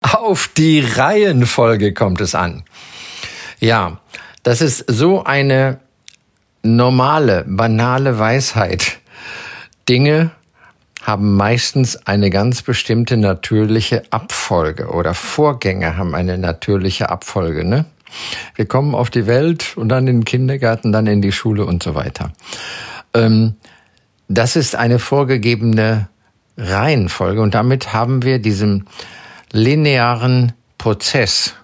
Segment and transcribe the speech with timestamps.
[0.00, 2.64] Auf die Reihenfolge kommt es an.
[3.58, 4.00] Ja,
[4.42, 5.78] das ist so eine
[6.62, 8.98] normale, banale Weisheit.
[9.88, 10.30] Dinge
[11.02, 17.64] haben meistens eine ganz bestimmte natürliche Abfolge oder Vorgänge haben eine natürliche Abfolge.
[17.64, 17.84] Ne?
[18.54, 21.82] Wir kommen auf die Welt und dann in den Kindergarten, dann in die Schule und
[21.82, 22.32] so weiter.
[23.14, 23.56] Ähm,
[24.28, 26.08] das ist eine vorgegebene
[26.56, 28.86] Reihenfolge und damit haben wir diesen
[29.52, 31.54] linearen Prozess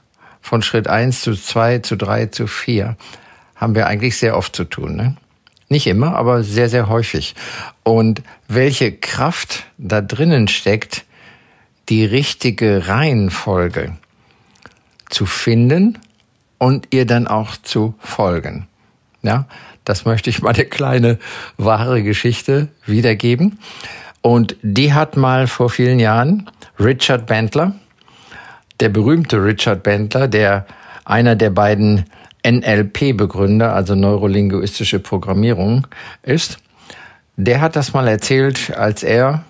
[0.41, 2.97] von Schritt eins zu zwei zu drei zu vier
[3.57, 4.97] haben wir eigentlich sehr oft zu tun.
[4.97, 5.17] Ne?
[5.69, 7.35] Nicht immer, aber sehr, sehr häufig.
[7.83, 11.05] Und welche Kraft da drinnen steckt,
[11.89, 13.97] die richtige Reihenfolge
[15.09, 15.99] zu finden
[16.59, 18.67] und ihr dann auch zu folgen.
[19.23, 19.47] Ja,
[19.85, 21.19] das möchte ich mal eine kleine
[21.57, 23.59] wahre Geschichte wiedergeben.
[24.27, 27.77] Und die hat mal vor vielen Jahren Richard Bandler,
[28.81, 30.67] der berühmte Richard Bandler, der
[31.05, 32.07] einer der beiden
[32.45, 35.87] NLP-Begründer, also neurolinguistische Programmierung
[36.25, 36.59] ist,
[37.37, 39.45] der hat das mal erzählt, als er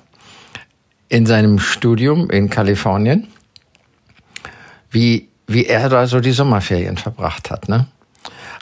[1.09, 3.29] in seinem Studium in Kalifornien,
[4.91, 7.71] wie, wie er da so die Sommerferien verbracht hat.
[7.71, 7.87] Ne?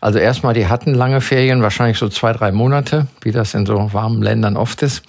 [0.00, 3.92] Also erstmal, die hatten lange Ferien, wahrscheinlich so zwei, drei Monate, wie das in so
[3.92, 5.02] warmen Ländern oft ist.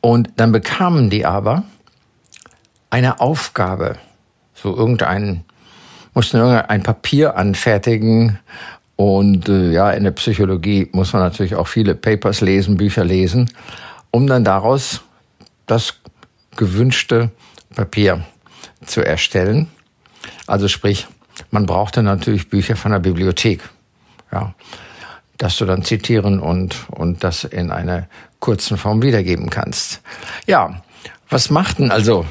[0.00, 1.64] Und dann bekamen die aber
[2.88, 3.96] eine Aufgabe,
[4.54, 5.44] so irgendein,
[6.14, 8.38] mussten irgendein Papier anfertigen.
[8.96, 13.50] Und äh, ja, in der Psychologie muss man natürlich auch viele Papers lesen, Bücher lesen,
[14.10, 15.02] um dann daraus
[15.66, 15.94] das
[16.56, 17.30] gewünschte
[17.74, 18.24] Papier
[18.84, 19.68] zu erstellen.
[20.46, 21.06] Also sprich,
[21.50, 23.62] man brauchte natürlich Bücher von der Bibliothek.
[24.32, 24.54] Ja,
[25.38, 28.06] dass du dann zitieren und, und das in einer
[28.40, 30.00] kurzen Form wiedergeben kannst.
[30.46, 30.82] Ja,
[31.28, 32.26] was machten also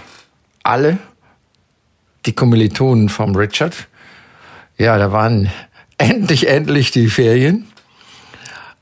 [0.63, 0.97] alle
[2.25, 3.87] die Kommilitonen vom Richard.
[4.77, 5.49] Ja, da waren
[5.97, 7.65] endlich, endlich die Ferien.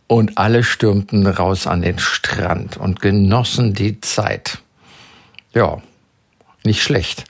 [0.09, 4.59] Und alle stürmten raus an den Strand und genossen die Zeit.
[5.53, 5.81] Ja,
[6.63, 7.25] nicht schlecht.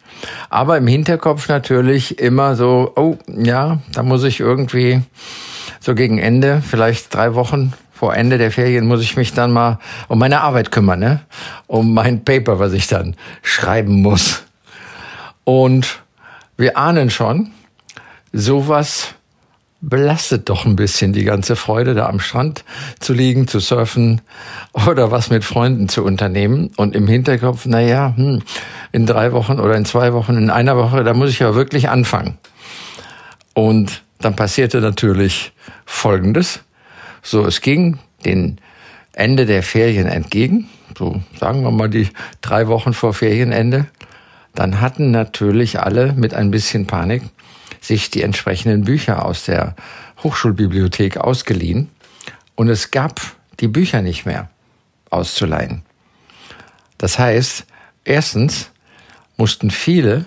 [0.50, 5.02] Aber im Hinterkopf natürlich immer so, oh ja, da muss ich irgendwie
[5.80, 9.80] so gegen Ende, vielleicht drei Wochen vor Ende der Ferien, muss ich mich dann mal
[10.08, 11.22] um meine Arbeit kümmern, ne?
[11.66, 14.44] um mein Paper, was ich dann schreiben muss.
[15.44, 16.00] Und
[16.57, 17.50] wir ahnen schon,
[18.31, 19.16] sowas
[19.81, 22.63] belastet doch ein bisschen die ganze Freude, da am Strand
[23.00, 24.22] zu liegen, zu surfen
[24.88, 26.72] oder was mit Freunden zu unternehmen.
[26.78, 28.44] Und im Hinterkopf, na ja, hm,
[28.91, 31.90] in drei Wochen oder in zwei Wochen, in einer Woche, da muss ich ja wirklich
[31.90, 32.38] anfangen.
[33.56, 35.52] Und dann passierte natürlich
[35.86, 36.59] Folgendes.
[37.27, 38.59] So, es ging den
[39.13, 40.69] Ende der Ferien entgegen.
[40.97, 42.09] So, sagen wir mal die
[42.41, 43.88] drei Wochen vor Ferienende
[44.57, 47.21] dann hatten natürlich alle mit ein bisschen Panik
[47.79, 49.75] sich die entsprechenden Bücher aus der
[50.23, 51.91] Hochschulbibliothek ausgeliehen
[52.55, 53.21] und es gab
[53.59, 54.49] die Bücher nicht mehr
[55.11, 55.83] auszuleihen.
[56.97, 57.67] Das heißt,
[58.03, 58.71] erstens
[59.38, 60.25] mussten viele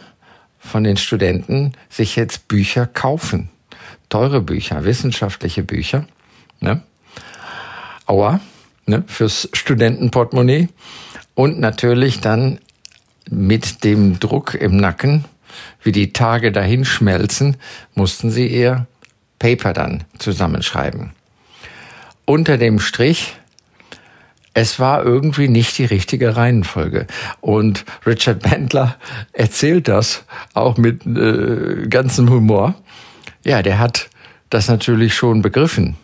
[0.60, 3.50] von den Studenten sich jetzt Bücher kaufen.
[4.10, 6.06] Teure Bücher, wissenschaftliche Bücher.
[6.60, 6.82] Ne?
[8.10, 8.40] Aua,
[8.86, 10.68] ne, fürs Studentenportemonnaie.
[11.34, 12.58] Und natürlich dann
[13.30, 15.24] mit dem Druck im Nacken,
[15.82, 17.56] wie die Tage dahin schmelzen,
[17.94, 18.86] mussten sie ihr
[19.38, 21.12] Paper dann zusammenschreiben.
[22.24, 23.36] Unter dem Strich,
[24.54, 27.06] es war irgendwie nicht die richtige Reihenfolge.
[27.40, 28.96] Und Richard Bandler
[29.32, 32.74] erzählt das auch mit äh, ganzem Humor.
[33.44, 34.10] Ja, der hat
[34.50, 35.96] das natürlich schon begriffen.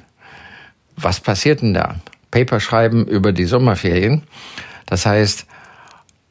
[0.96, 1.96] Was passiert denn da?
[2.31, 4.22] Paper schreiben über die Sommerferien.
[4.87, 5.46] Das heißt,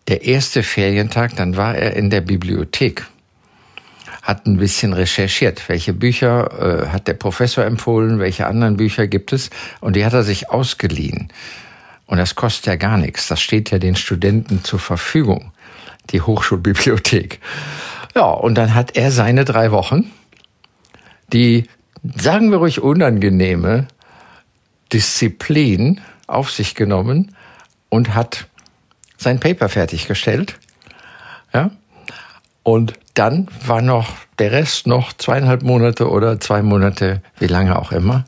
[0.07, 3.05] der erste Ferientag, dann war er in der Bibliothek,
[4.21, 9.33] hat ein bisschen recherchiert, welche Bücher äh, hat der Professor empfohlen, welche anderen Bücher gibt
[9.33, 9.49] es,
[9.81, 11.29] und die hat er sich ausgeliehen.
[12.07, 15.51] Und das kostet ja gar nichts, das steht ja den Studenten zur Verfügung,
[16.11, 17.39] die Hochschulbibliothek.
[18.15, 20.11] Ja, und dann hat er seine drei Wochen,
[21.33, 21.65] die,
[22.15, 23.87] sagen wir ruhig, unangenehme
[24.95, 27.35] Disziplin auf sich genommen
[27.89, 28.47] und hat
[29.17, 30.57] sein Paper fertiggestellt.
[31.53, 31.71] Ja?
[32.63, 34.07] Und dann war noch
[34.39, 38.23] der Rest noch zweieinhalb Monate oder zwei Monate, wie lange auch immer,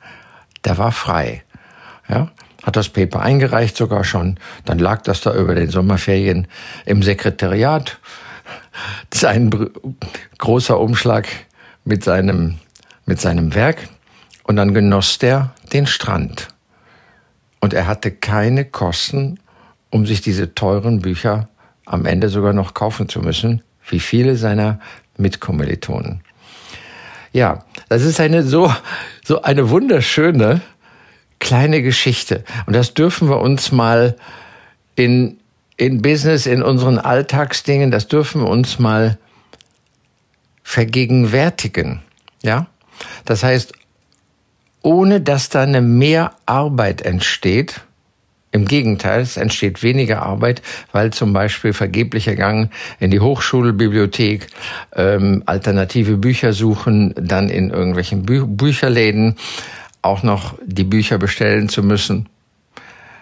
[0.66, 1.42] der war frei.
[2.10, 2.32] Ja,
[2.64, 4.38] hat das Paper eingereicht sogar schon.
[4.66, 6.48] Dann lag das da über den Sommerferien
[6.86, 7.98] im Sekretariat.
[9.14, 9.70] Sein
[10.38, 11.28] großer Umschlag
[11.86, 12.60] mit seinem,
[13.06, 13.88] mit seinem Werk.
[14.44, 16.50] Und dann genoss der den Strand.
[17.60, 19.40] Und er hatte keine Kosten,
[19.90, 21.50] um sich diese teuren Bücher
[21.86, 24.80] am Ende sogar noch kaufen zu müssen, wie viele seiner
[25.18, 26.22] Mitkommilitonen.
[27.34, 28.74] Ja, das ist eine so,
[29.24, 30.62] so eine wunderschöne
[31.40, 32.44] kleine Geschichte.
[32.66, 34.16] Und das dürfen wir uns mal
[34.96, 35.38] in,
[35.78, 39.18] in Business, in unseren Alltagsdingen, das dürfen wir uns mal
[40.64, 42.02] vergegenwärtigen.
[42.42, 42.68] Ja?
[43.26, 43.74] Das heißt,
[44.88, 47.82] ohne dass da eine Mehrarbeit entsteht,
[48.54, 50.62] im Gegenteil, es entsteht weniger Arbeit,
[50.94, 54.48] weil zum Beispiel vergeblicher Gang in die Hochschulbibliothek,
[54.96, 59.36] ähm, alternative Bücher suchen, dann in irgendwelchen Bü Bücherläden
[60.02, 62.30] auch noch die Bücher bestellen zu müssen.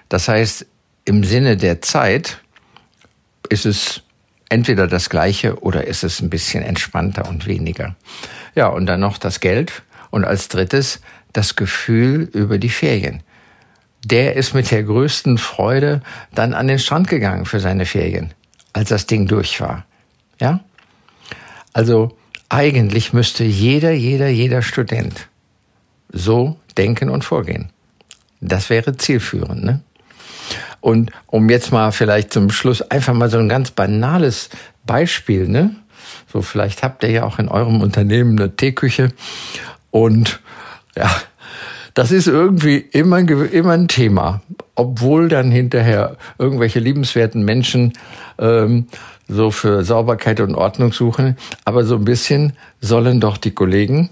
[0.07, 0.67] Das heißt,
[1.05, 2.41] im Sinne der Zeit
[3.49, 4.03] ist es
[4.49, 7.95] entweder das gleiche oder ist es ein bisschen entspannter und weniger.
[8.53, 9.81] Ja, und dann noch das Geld
[10.15, 11.01] und als drittes
[11.33, 13.21] das Gefühl über die Ferien
[14.05, 16.01] der ist mit der größten Freude
[16.33, 18.33] dann an den Strand gegangen für seine Ferien,
[18.71, 19.85] als das Ding durch war.
[20.39, 20.59] Ja?
[21.73, 22.15] Also
[22.47, 25.27] eigentlich müsste jeder, jeder, jeder Student
[26.11, 27.71] so denken und vorgehen.
[28.41, 29.63] Das wäre zielführend.
[29.63, 29.81] Ne?
[30.81, 34.49] Und um jetzt mal vielleicht zum Schluss einfach mal so ein ganz banales
[34.85, 35.75] Beispiel, ne?
[36.31, 39.11] So vielleicht habt ihr ja auch in eurem Unternehmen eine Teeküche
[39.95, 40.41] und
[40.97, 41.09] ja,
[41.93, 44.41] das ist irgendwie immer, immer ein Thema,
[44.75, 47.93] obwohl dann hinterher irgendwelche liebenswerten Menschen
[48.37, 48.87] ähm,
[49.29, 51.37] so für Sauberkeit und Ordnung suchen.
[51.63, 54.09] Aber so ein bisschen sollen doch die Kollegen,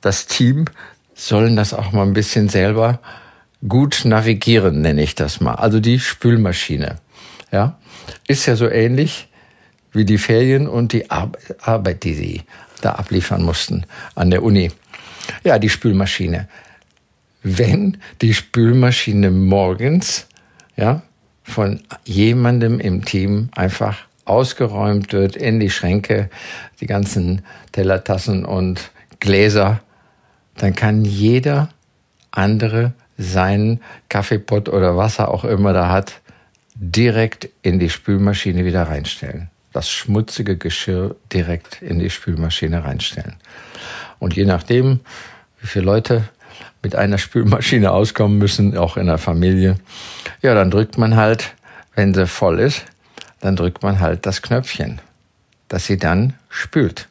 [0.00, 0.64] das Team,
[1.12, 2.98] sollen das auch mal ein bisschen selber
[3.68, 5.56] gut navigieren, nenne ich das mal.
[5.56, 6.96] Also die Spülmaschine.
[7.52, 7.76] Ja,
[8.26, 9.28] ist ja so ähnlich
[9.92, 12.42] wie die Ferien und die Arbeit, die sie
[12.80, 13.84] da abliefern mussten
[14.14, 14.70] an der Uni.
[15.44, 16.48] Ja, die Spülmaschine
[17.42, 20.26] wenn die Spülmaschine morgens
[20.76, 21.02] ja,
[21.42, 26.30] von jemandem im Team einfach ausgeräumt wird in die Schränke,
[26.80, 27.42] die ganzen
[27.72, 29.80] Teller, Tassen und Gläser,
[30.56, 31.70] dann kann jeder
[32.30, 36.20] andere seinen Kaffeepott oder was er auch immer da hat,
[36.74, 39.50] direkt in die Spülmaschine wieder reinstellen.
[39.72, 43.36] Das schmutzige Geschirr direkt in die Spülmaschine reinstellen.
[44.20, 45.00] Und je nachdem,
[45.60, 46.28] wie viele Leute
[46.82, 49.76] mit einer Spülmaschine auskommen müssen, auch in der Familie.
[50.42, 51.54] Ja, dann drückt man halt,
[51.94, 52.84] wenn sie voll ist,
[53.40, 55.00] dann drückt man halt das Knöpfchen,
[55.68, 57.08] dass sie dann spült.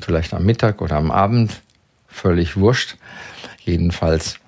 [0.00, 1.62] Vielleicht am Mittag oder am Abend,
[2.08, 2.96] völlig wurscht.
[3.60, 4.38] Jedenfalls,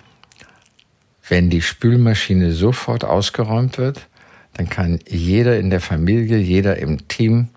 [1.27, 4.07] wenn die Spülmaschine sofort ausgeräumt wird,
[4.53, 7.49] dann kann jeder in der Familie, jeder im Team,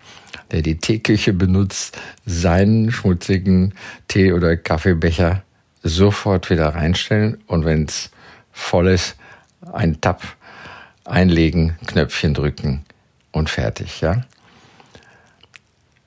[0.53, 3.73] der die Teeküche benutzt, seinen schmutzigen
[4.07, 5.41] Tee- oder Kaffeebecher
[5.81, 8.11] sofort wieder reinstellen und wenn es
[8.51, 9.15] voll ist,
[9.73, 10.21] ein Tab
[11.05, 12.85] einlegen, Knöpfchen drücken
[13.31, 14.23] und fertig, ja.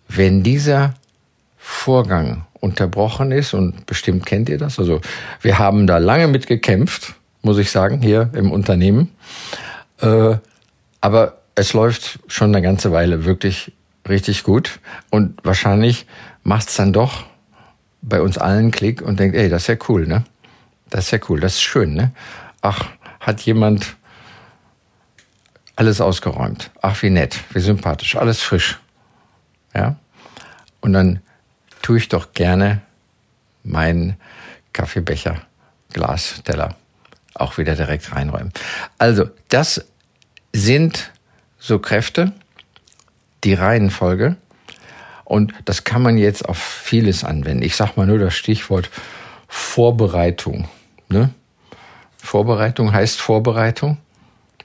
[0.08, 0.94] Wenn dieser
[1.58, 5.00] Vorgang unterbrochen ist, und bestimmt kennt ihr das, also
[5.42, 9.10] wir haben da lange mit gekämpft, muss ich sagen, hier im Unternehmen,
[10.00, 10.36] äh,
[11.00, 13.72] aber es läuft schon eine ganze Weile wirklich
[14.08, 16.06] richtig gut und wahrscheinlich
[16.42, 17.24] macht es dann doch
[18.02, 20.24] bei uns allen Klick und denkt, ey, das ist ja cool, ne?
[20.90, 22.12] Das ist ja cool, das ist schön, ne?
[22.62, 22.88] Ach,
[23.20, 23.96] hat jemand
[25.74, 26.70] alles ausgeräumt.
[26.80, 28.78] Ach, wie nett, wie sympathisch, alles frisch.
[29.74, 29.96] Ja?
[30.80, 31.20] Und dann
[31.82, 32.80] tue ich doch gerne
[33.62, 34.16] meinen
[34.72, 35.42] Kaffeebecher,
[35.92, 36.76] Glas, Teller
[37.34, 38.52] auch wieder direkt reinräumen.
[38.98, 39.84] Also, das
[40.52, 41.12] sind
[41.58, 42.32] so Kräfte,
[43.46, 44.36] die Reihenfolge,
[45.26, 47.64] und das kann man jetzt auf vieles anwenden.
[47.64, 48.90] Ich sage mal nur das Stichwort
[49.48, 50.68] Vorbereitung.
[51.08, 51.30] Ne?
[52.16, 53.98] Vorbereitung heißt Vorbereitung.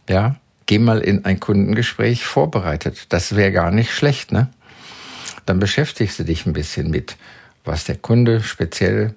[0.07, 0.35] Ja,
[0.67, 3.07] geh mal in ein Kundengespräch vorbereitet.
[3.09, 4.49] Das wäre gar nicht schlecht, ne?
[5.47, 7.17] Dann beschäftigst du dich ein bisschen mit,
[7.65, 9.15] was der Kunde speziell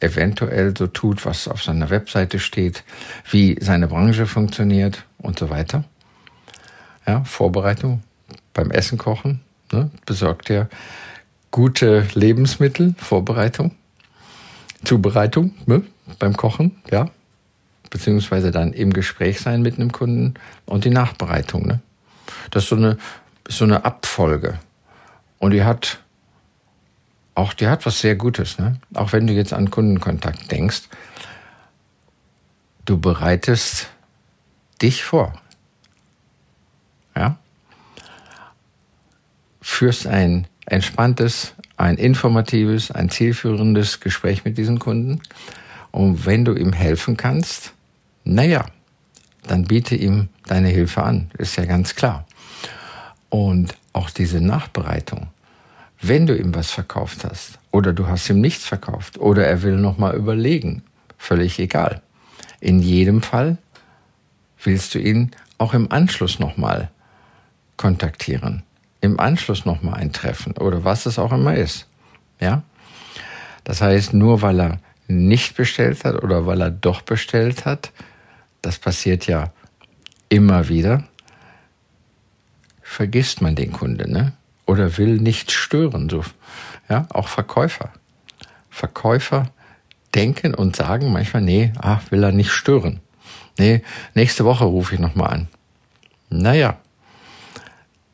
[0.00, 2.84] eventuell so tut, was auf seiner Webseite steht,
[3.30, 5.84] wie seine Branche funktioniert und so weiter.
[7.06, 8.02] Ja, Vorbereitung
[8.54, 9.40] beim Essen kochen,
[9.72, 9.90] Ne?
[10.06, 10.68] Besorgt ja
[11.50, 13.74] gute Lebensmittel, Vorbereitung,
[14.84, 15.82] Zubereitung ne?
[16.18, 17.10] beim Kochen, ja,
[17.90, 20.34] beziehungsweise dann im Gespräch sein mit einem Kunden
[20.66, 21.66] und die Nachbereitung.
[21.66, 21.80] Ne?
[22.50, 22.98] Das ist so eine,
[23.48, 24.58] so eine Abfolge.
[25.38, 25.98] Und die hat
[27.34, 28.78] auch, die hat was sehr Gutes, ne?
[28.92, 30.82] Auch wenn du jetzt an Kundenkontakt denkst,
[32.84, 33.88] du bereitest
[34.82, 35.32] dich vor.
[37.16, 37.38] Ja?
[39.82, 45.20] Führst ein entspanntes, ein informatives, ein zielführendes Gespräch mit diesen Kunden.
[45.90, 47.72] Und wenn du ihm helfen kannst,
[48.22, 48.64] naja,
[49.42, 52.28] dann biete ihm deine Hilfe an, ist ja ganz klar.
[53.28, 55.26] Und auch diese Nachbereitung,
[56.00, 59.78] wenn du ihm was verkauft hast oder du hast ihm nichts verkauft oder er will
[59.78, 60.84] noch mal überlegen,
[61.18, 62.02] völlig egal.
[62.60, 63.58] In jedem Fall
[64.62, 66.88] willst du ihn auch im Anschluss noch mal
[67.76, 68.62] kontaktieren,
[69.02, 71.86] im Anschluss noch mal ein Treffen oder was es auch immer ist.
[72.40, 72.62] Ja?
[73.64, 74.78] Das heißt, nur weil er
[75.08, 77.92] nicht bestellt hat oder weil er doch bestellt hat,
[78.62, 79.52] das passiert ja
[80.28, 81.04] immer wieder,
[82.80, 84.32] vergisst man den Kunde, ne?
[84.64, 86.24] Oder will nicht stören, so,
[86.88, 87.90] ja, auch Verkäufer.
[88.70, 89.50] Verkäufer
[90.14, 93.00] denken und sagen manchmal, nee, ach, will er nicht stören.
[93.58, 93.82] Nee,
[94.14, 95.48] nächste Woche rufe ich nochmal an.
[96.30, 96.78] Naja,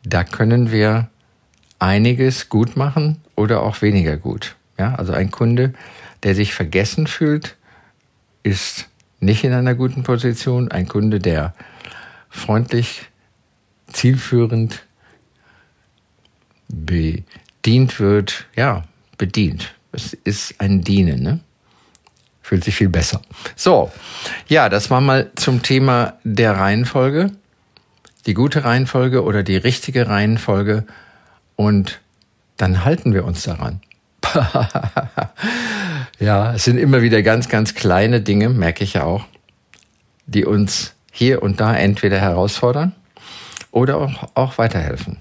[0.09, 1.09] da können wir
[1.79, 4.57] einiges gut machen oder auch weniger gut.
[4.79, 5.75] Ja, also ein Kunde,
[6.23, 7.57] der sich vergessen fühlt,
[8.43, 8.89] ist
[9.21, 10.71] nicht in einer guten Position.
[10.71, 11.55] Ein Kunde, der
[12.31, 13.09] freundlich,
[13.89, 14.85] zielführend
[16.69, 18.85] bedient wird, ja,
[19.17, 19.75] bedient.
[19.93, 21.41] Es ist ein Dienen, ne?
[22.43, 23.21] Fühlt sich viel besser.
[23.57, 23.91] So,
[24.47, 27.33] ja, das war mal zum Thema der Reihenfolge.
[28.27, 30.85] Die gute Reihenfolge oder die richtige Reihenfolge.
[31.57, 32.01] Und
[32.57, 33.81] dann halten wir uns daran.
[36.19, 39.27] ja, es sind immer wieder ganz, ganz kleine Dinge, merke ich ja auch,
[40.27, 42.95] die uns hier und da entweder herausfordern
[43.71, 45.19] oder auch, auch weiterhelfen.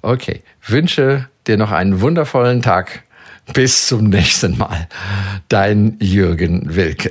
[0.00, 3.04] Okay, wünsche dir noch einen wundervollen Tag.
[3.52, 4.88] Bis zum nächsten Mal.
[5.48, 7.10] Dein Jürgen Wilke.